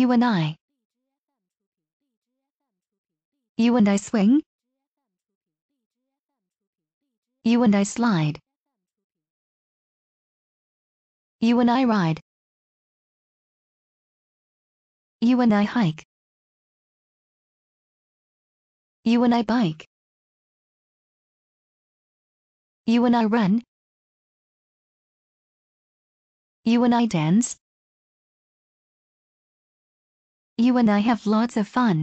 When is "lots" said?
31.26-31.56